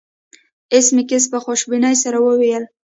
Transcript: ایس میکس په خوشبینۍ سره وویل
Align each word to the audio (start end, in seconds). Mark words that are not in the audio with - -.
ایس 0.73 0.87
میکس 0.95 1.23
په 1.31 1.37
خوشبینۍ 1.43 1.95
سره 2.03 2.17
وویل 2.21 2.63